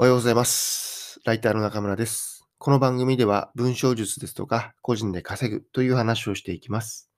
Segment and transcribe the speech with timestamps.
[0.00, 1.20] おはようございます。
[1.24, 2.46] ライターの中村です。
[2.58, 7.10] この番組では文章術ですとか個人で稼ぐという話をしていきます。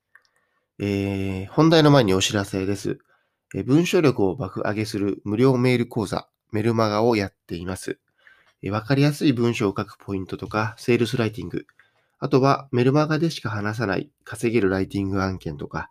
[0.79, 2.99] えー本題の前にお知らせです。
[3.55, 7.99] えー文章力を爆上げする無料メール講座メルマガをやっています。
[8.63, 11.67] えーかりやすい文章を書くポイントとかセールスライティング、
[12.19, 15.91] あとはメルマガでしか話さない稼げるライティング案件とか、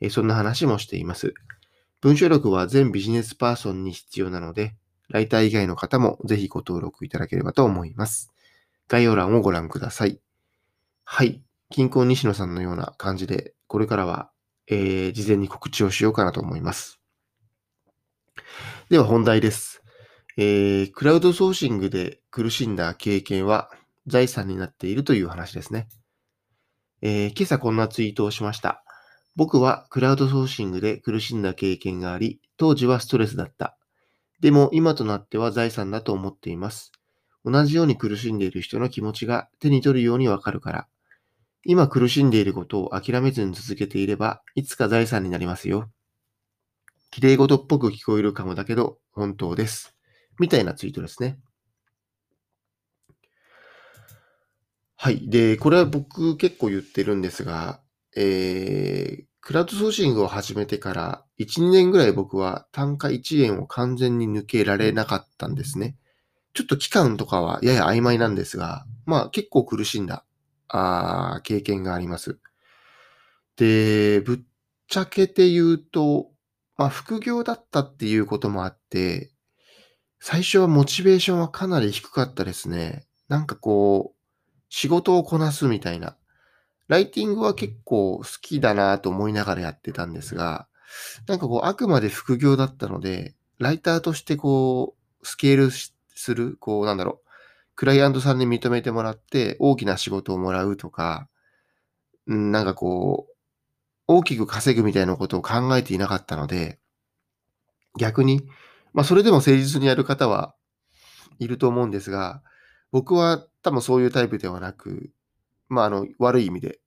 [0.00, 1.34] えーそんな話もしています。
[2.00, 4.76] 文章力は全ビジネスパーソンに必要なので、
[5.08, 8.30] ライター以外の方もぜひご登録いただければと思います。
[8.88, 10.20] 概要欄をご覧ください。
[11.04, 11.42] はい。
[11.70, 14.30] 近郊西野さんのような感じで、これからは、
[14.66, 17.00] えー事前に告知をしようかなと思います。
[18.90, 19.82] では本題です。
[20.36, 23.70] えークラウドソーシングで苦しんだ経験は
[24.06, 25.88] 財産になっているという話ですね。
[27.00, 28.84] えー今朝こんなツイートをしました。
[29.36, 33.77] 僕はクラウドソーシングで苦しんだ経験があり、当時はストレスだった。
[34.40, 36.92] でも今となっては財産だと思っています。
[37.44, 40.86] 同じように苦しんでいる人の気持ちが手に取るようにわかるから。
[41.64, 45.90] 今苦しんでいることを諦めずに続けていれば、いつか財産になりますよ。
[47.10, 49.96] 綺麗事っぽく聞こえるかもだけど、本当です。
[50.38, 51.38] みたいなツイートですね。
[54.96, 55.28] はい。
[55.28, 57.80] で、これは僕結構言ってるんですが、
[58.16, 65.96] えー、クラウドソーシングを始めてから1、2年ぐらい僕は単価1円を完全に抜けられなかったんですね。
[66.54, 70.24] ちょっと期間とかはやや曖昧なんですが、まあ結構苦しんだ
[70.68, 72.38] あー経験があります。
[73.56, 74.38] で、ぶっ
[74.88, 76.30] ちゃけて言うと、
[76.76, 79.32] まあ副業だったっていうこともあって、
[80.20, 83.06] 最初はモチベーションはかなり低かったですね。
[83.28, 84.18] なんかこう、
[84.68, 86.16] 仕事をこなすみたいな。
[86.88, 90.68] ライティングは結構好きだなと思いながらやってたんですが、
[91.26, 97.28] なんかこう、あくまで副業だったので、ライターとしてこう、スケールする、こう、なんだろう、
[97.76, 101.28] クライアントさんに認めてもらって大きな仕事をもらうとか、
[102.30, 103.34] んなんかこう、
[104.08, 106.78] 大きく稼ぐみたいなことを考えていなかったので、
[107.98, 108.42] 逆に、
[108.92, 110.54] まあそれでも誠実にやる方は
[111.38, 112.42] いると思うんですが、
[112.92, 115.10] 僕は多分そういうタイプではなく、
[115.68, 116.80] まああの、悪い意味で、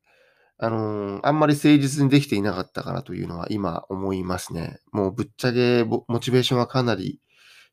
[0.63, 4.79] あのーあんまり誠実にできていなかったかなというのは今思いますね。
[4.91, 7.19] もうぶっちゃけモチベーションはかなり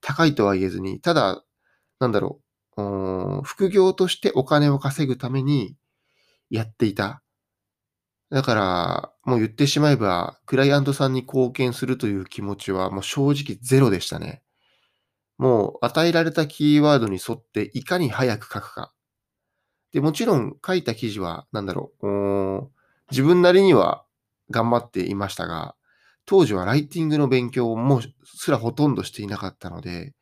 [0.01, 1.45] 高いとは言えずに、ただ、
[2.01, 2.41] なんだろ
[2.79, 5.77] う、副業としてお金を稼ぐために
[6.51, 7.23] やっていた。
[8.31, 14.43] だから、もう言ってしまえば、クライアントさんに貢献するという気持ちはもう正直ゼロでしたね。
[15.39, 18.93] もう与えられたキーワードに沿っていかに早く書くか。
[19.93, 22.71] で、もちろん書いた記事は、なんだろう、
[23.11, 24.05] 自分なりには
[24.51, 25.75] 頑張っていましたが、
[26.27, 30.15] 当時はライティングの勉強もすらほとんどしていなかったので、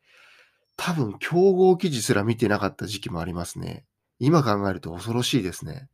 [0.77, 3.85] 多分競合記事すら見てなかった時期もありますね。
[4.19, 5.89] 今考えると恐ろしいですね。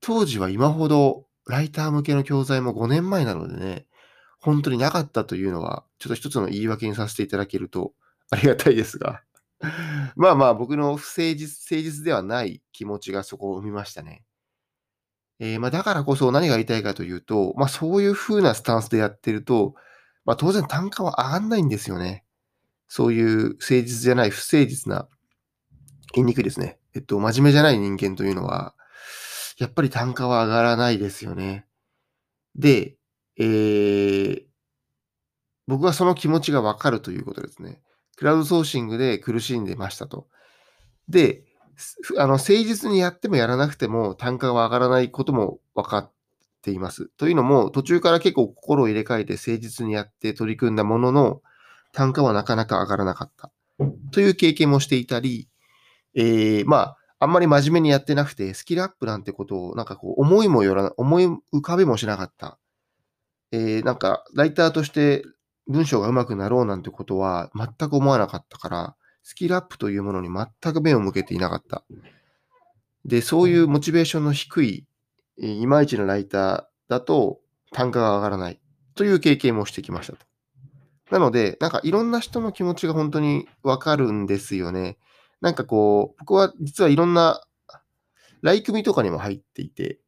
[0.00, 3.86] 当時は今ほどライター向けの教材も5年前なのでね、
[4.40, 7.94] 本当になかったというのは、ちょっと一つの言い訳にさせていただけると
[8.30, 9.22] ありがたいですが。
[10.16, 14.25] まあまあ僕の不誠実、誠実ではない気持ちがそこを生みましたね。
[15.38, 19.74] えーまあだからこそ何が言いたいかというと、まあそういう風なスタンスでやってると、
[20.24, 22.24] まあ当然単価は上がんないんですよね。
[22.88, 25.08] そういう誠実じゃない不誠実な、
[26.14, 26.78] 言いにくいですね。
[26.94, 28.74] えっと、真面目じゃない人間というのは、
[29.58, 31.66] やっぱり単価は上がらないですよね。
[32.54, 32.96] で、
[33.38, 34.46] えー
[35.68, 37.80] 僕はその気持ちがわかるということですね。
[38.16, 40.28] クラウドソーシングで苦しんでましたと。
[41.08, 41.42] で、
[42.18, 46.12] あの、誠実にやってもやらなくても単価は上がらないことも分かっ
[46.62, 47.08] ています。
[47.16, 51.42] というのも、途中から結構心を入れ替えて誠実にやって取り組んだものの、
[51.92, 53.50] 単価はなかなか上がらなかった。
[54.10, 55.48] という経験もしていたり、
[56.14, 62.58] えーまあ、あんまり真面目にやってなくて、スキルアップなんてことを、なんかこう、思いもよらな、思い浮かべもしなかった。
[63.52, 65.24] えーなんか、ライターとして
[65.68, 71.82] 文章が上手くなろうなんてことは全く思わなかったから、スキルアップというものに全く目を向けていなかった。
[73.04, 74.86] で、そういうモチベーションの低い、
[75.42, 77.40] えーいまいちのライターだと
[77.72, 78.60] 単価が上がらない
[78.94, 80.24] という経験もしてきましたと。
[81.10, 84.96] なので、なんかいろんな人の気持ちが本当にわかるんですよね。
[85.40, 87.40] なんかこう、僕は実はいろんな、
[88.42, 89.98] ライ組とかにも入っていて、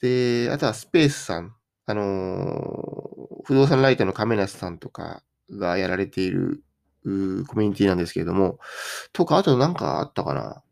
[0.00, 1.54] で、あとはスペースさん、
[1.84, 6.62] あのー不動産ライターの亀梨さんとかがやられている
[7.04, 8.58] うコミュニティなんですけれども、
[9.12, 10.62] とか、あとなんかあったかな。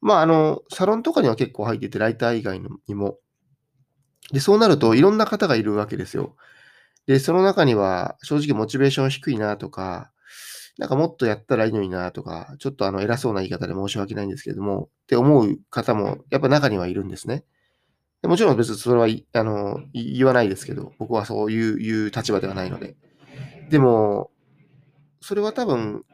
[0.00, 3.18] まあ、あの、サロンとかには結構入ってて、ライター以外にも。
[4.32, 6.36] で、そうなるといろんな方がいるわけですよ。
[7.06, 10.10] で、その中には正直モチベーション低いなとか、
[10.78, 17.44] なんかもっとやったらいいのになとか、ちょっとあの偉そうな言い方で申し訳ないんですけれども、って思う方もやっぱ中にはいるんですね。
[18.22, 22.96] もちろん別にそれはあの言わないですけど、僕はそういういう立場ではないので。
[23.70, 24.30] でも、
[25.26, 26.04] それは多分、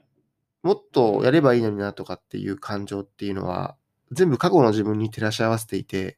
[0.62, 3.76] もっとやればいいのになとかっていう感情っていうのは、
[4.12, 6.16] 全部過去の自分に照らし合わせていて、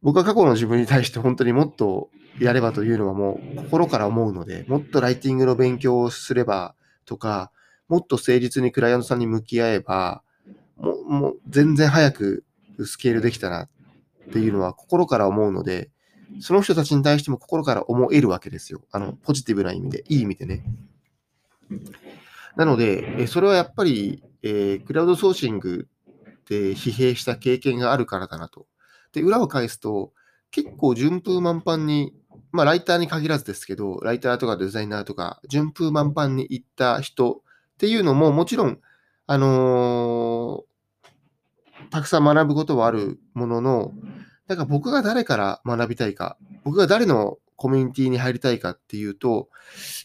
[0.00, 2.08] 僕は過去の自分に対して本当にもっと
[2.40, 7.52] やればというのはもう心から思うので、もっとライティングの勉強をすればとか、
[7.88, 10.22] もっと誠実にクライアントさんに向き合えば、
[10.78, 12.44] もうもう全然早く
[12.86, 13.68] スケールできたなっ
[14.32, 15.90] ていうのは心から思うので、
[16.40, 18.80] その人たちに対しても心から思えるわけですよ。
[18.90, 20.64] あの、ポジティブな意味で、いい意味でね。
[22.56, 25.88] なので、それはやっぱり、えー、クラウドソーシング
[26.48, 28.66] で疲弊した経験があるからだなと。
[29.12, 30.12] で、裏を返すと、
[30.50, 32.14] 結構順風満帆に、
[32.52, 38.78] まあ、ライターに限らずですけど、ライターとかデザイナーとか、順風満帆に行った人っていうのも、もちろん、
[39.26, 43.92] あのー、たくさん学ぶことはあるものの、
[44.46, 49.48] だから僕が誰から学びたいか、僕が誰のコミュニティに入りたいかっていうと、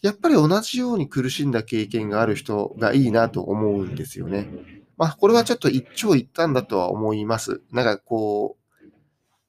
[0.02, 4.50] やっぱり同じように苦しんだ経験がある人がいいなと思うんですよね。
[4.98, 7.62] まあ、これはちょっと一長一短だとは思います。
[7.72, 8.86] なんかこう、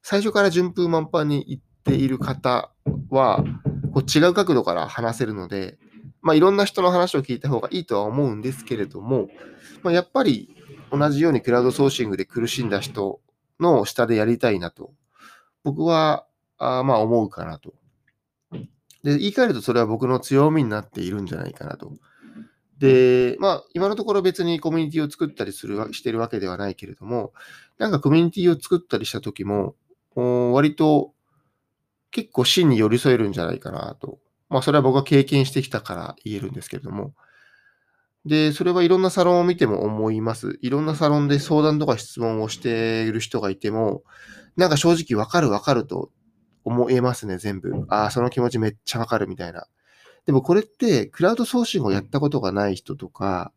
[0.02, 2.70] 最初から順風満帆に行っている方
[3.10, 3.44] は、
[3.92, 5.78] こう違う角度から話せるので、
[6.22, 9.28] まあ、いろんな人の話を聞いた方がいいとは思うんですけれども、
[9.82, 10.54] まあ、やっぱり
[10.92, 13.20] 同じようにクラウドソーシングで苦しんだ人
[13.58, 14.92] の下でやりたいなと、
[15.64, 16.26] 僕は、
[16.58, 17.74] あまあ思うかなと。
[19.02, 21.92] で、言い換えるとそれは僕の強みになっているんじゃないかなと。
[22.78, 27.32] で、まあ、今のところ別にコミュニティを作ったりするしてるわけではないけれども、
[27.78, 29.74] なんかコミュニティを作ったりした時も、
[30.14, 31.12] 割と
[32.10, 34.18] 結構真に寄り添えるんじゃないかなと。
[34.48, 37.14] まあ、それは僕が経験してきたから言えるんですけれども。
[38.24, 40.58] で、それはいろんなサロンを見ても思います。
[40.60, 44.02] いろんなサロンで相談とか質問をしている人がいても、
[44.56, 46.10] なんか正直わかるわかると
[46.64, 47.86] 思えますね、全部。
[47.88, 49.66] ああ、その気持ちめっちゃわかるみたいな。
[50.26, 53.52] でもこれって、クラウドソーシングをやったことがない人とか、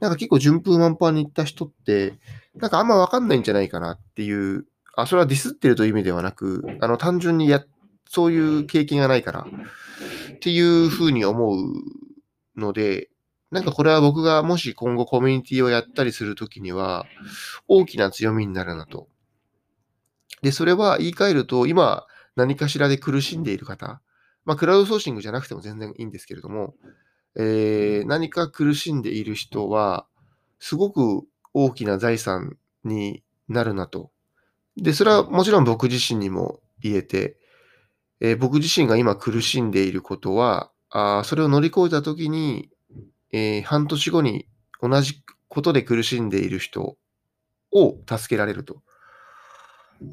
[0.00, 2.18] なんか結構順風満帆に行った人って、
[2.56, 4.66] なんかあんまわかんないんじゃないかなっていう、
[4.96, 7.64] あ、それはディスってるという意味ではなく、あの、単純にや、
[8.08, 9.46] そういう経験がないから、
[10.34, 11.62] っていうふうに思う
[12.56, 13.08] ので、
[13.50, 17.06] なんかこれは僕がもし今後コミュニティをやったりするときには、
[17.68, 19.08] 大きな強みになるなと。
[20.42, 22.06] で、それは言い換えると、今
[22.36, 24.00] 何かしらで苦しんでいる方、
[24.44, 26.74] まあ、クラウドソーシングじゃなくても全然いいんですけれども、
[27.36, 30.06] えー、何か苦しんでいる人は、
[30.58, 34.10] すごく大きな財産になるなと。
[34.76, 37.36] で、それはもちろん僕自身にも言えて、
[38.20, 42.70] えー、僕自身が今苦しんでいることは、あそれを乗り越えたときに、
[43.32, 44.46] えー、半年後に
[44.80, 46.96] 同じことで苦しんでいる人
[47.72, 48.82] を助けられると。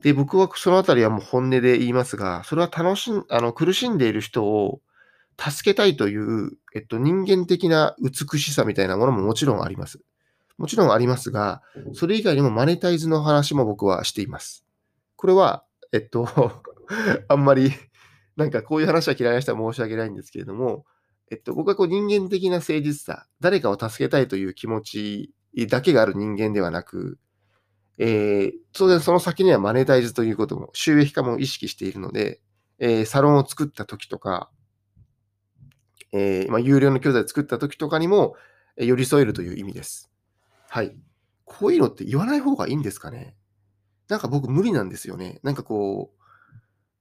[0.01, 4.81] で、僕はそのあたりはもう本音で言いますが、それは楽しん、あの、苦しんでいる人を
[5.39, 9.99] 助けたいという、えっと、人間的な美しさみたいなものももちろんあります。
[10.57, 11.61] もちろんありますが、
[11.93, 14.65] それ以外にもマネタイズの話も僕はしています。
[15.15, 15.63] これは、
[15.93, 16.27] えっと
[17.29, 17.71] あんまり、
[18.35, 20.85] なんかこういう話は嫌いな人は申し訳ないんですけれども、
[21.31, 25.33] えっと、僕はこう人間的な誠実さ、誰かを助けたいという気持ち
[25.69, 27.19] だけがある人間ではなく、
[27.99, 32.41] えー、当然その先にはマネタイズということも、収益化も意識しているので、
[32.79, 34.49] えー、サロンを作った時とか、
[36.11, 38.35] えー、まあ、有料の教材を作った時とかにも、
[38.77, 40.09] え寄り添えるという意味です。
[40.69, 40.95] はい。
[41.43, 43.35] こういうのって言わない方がいいんですかね？
[44.07, 45.39] なんか僕無理なんですよね。
[45.43, 46.19] なんかこう、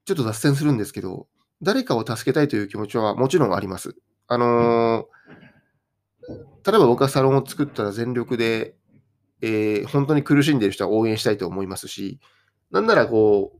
[0.04, 1.28] ちょっと脱線するんですけど、
[1.62, 3.94] 誰かを助けたいという気持ちはもちろんあります。
[4.26, 8.74] あのー、例えば僕がサロンを作ったら全力で、
[9.40, 12.20] えー、本当に苦しんでいる人は応援したいと思いますし、
[12.70, 13.58] なんならこう、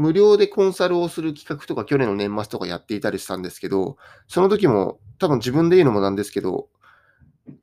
[0.00, 3.96] 無料でコンサルをする企画とか去年の年末とかやっていたりしたんですけど、
[4.28, 6.68] その時も多分自分で言うのもなんですけど、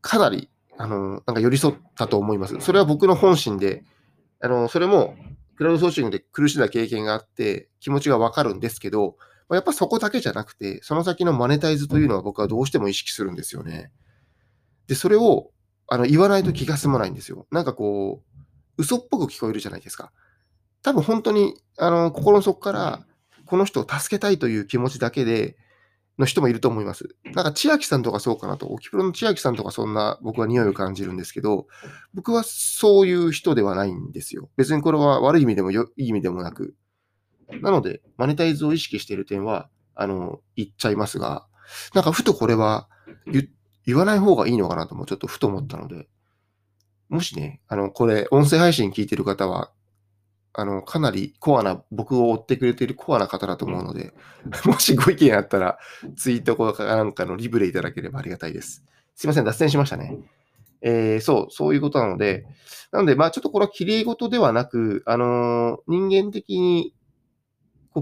[0.02, 2.60] かなり、あの、なんか寄り添ったと思います。
[2.60, 3.86] それは僕の本心で、
[4.42, 5.16] あの、それも
[5.56, 9.16] クラウドソーシングで苦しんだ経験があって気持ちがわかるんですけど、
[9.50, 13.92] やっぱそこだけじゃなくて、その先のマネタイズというのは僕はどうしても意識するんですよね。
[14.88, 15.52] で、それを
[15.88, 17.48] あの言わないと気が済まないんですよ。
[17.52, 18.42] なんかこう、
[18.78, 20.12] 嘘っぽく聞こえるじゃないですか。
[20.82, 23.06] 多分本当にあの心の底から
[23.46, 25.58] この人を助けたいという気持ちだけで
[26.18, 27.16] の人もいると思います。
[27.24, 31.68] なんか千秋さんとかそうかなと、オキプロの千秋さんとかそんな僕は匂いを感じるんですけど、
[32.14, 34.50] 僕はそういう人ではないんですよ。
[34.56, 36.76] 別にこれは悪い意味でもよいい意味でもなく、
[37.62, 41.46] なので、マネタイズを意識している点は、あの、言っちゃいますが、
[41.94, 42.88] なんかふとこれは
[43.26, 43.46] 言っ
[43.86, 46.08] 言わない方がいいのかなともちょっとふと思ったので、
[47.10, 49.72] もしね、あの、これ、音声配信聞いてる方は、
[50.54, 54.14] あの、かなりコアな、僕を追ってくれているコアな方だと思うので、
[54.66, 55.78] もしご意見あったら、
[56.16, 58.84] ツイートかなんかのリブレいただければありがたいです。
[59.16, 60.18] すいません、脱線しましたね。
[60.82, 62.46] えー、そう、そういうことなので、
[62.92, 66.94] なので、まあちょっとこれは綺麗事ではなく、あのー、人間的に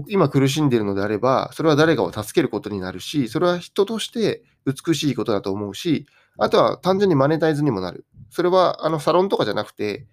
[0.08, 6.06] 今苦しんでいるのであれば、それは誰かを助けることになるし、それは人として美しいことだと思うし、
[6.38, 8.06] あとは単純にマネタイズにもなる。
[8.30, 10.06] それはあのサロンとかじゃなくて、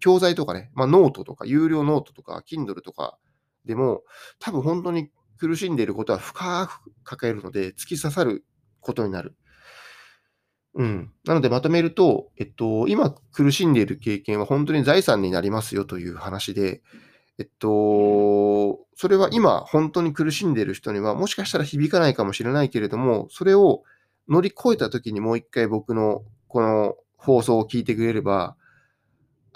[0.00, 3.16] 教材とかね、まあ、ノートとか、有料ノートとか、Kindle とか
[3.64, 4.02] でも、
[4.38, 8.44] 多分本当に苦しんでいることは深く抱えるので、突き刺さる
[8.80, 9.34] ことになる。
[10.74, 11.12] うん。
[11.24, 16.82] なのでまとめると、えっと、今苦しんでいる経験は本当に財産になりますよという話で、
[17.38, 23.84] えっと、それは今本当に苦しんでいる人にはもしかしたら響かないかもしれないけれども、それを
[24.28, 28.56] 乗り越えた時にもう一回僕のこの放送を聞いてくれれば、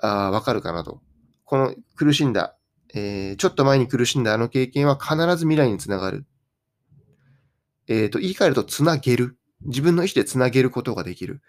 [0.01, 1.01] あわかるかなと。
[1.45, 2.57] この苦しんだ、
[2.95, 6.27] えー、ちょっと前に苦しんだあの経験は必ず未来につながる。
[7.87, 9.39] えっ、ー、と、言い換えるとつなげる。
[9.63, 11.41] 自分の意思でつなげることができる。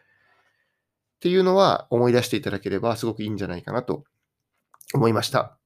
[1.17, 4.05] っていうのは思い出していただければすごくいいんじゃないかなと
[4.93, 5.57] 思いました。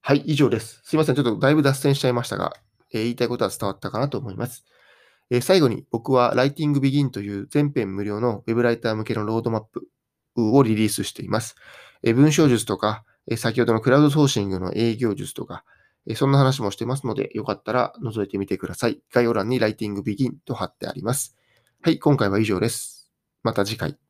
[0.00, 0.80] はい、以上です。
[0.84, 1.14] すいません。
[1.14, 2.54] ちょっとだいぶ脱線しちゃいましたが、
[2.90, 4.64] えー、言いたいことは伝わったかなと思います。
[5.34, 9.88] え、最後に僕は Writing Begin という全編無料の Web ライター向けのロードマップ
[10.36, 11.56] をリリースしています。
[12.04, 15.64] え、文章術とか、え先ほどのクラウドソーシングの営業術とか、
[16.06, 19.00] えそんな話もしてますので、よかったら覗いてみてください。
[19.12, 21.36] 概要欄に Writing Begin と貼ってあります。
[21.82, 23.10] はい、今回は以上です。
[23.42, 24.03] また次回。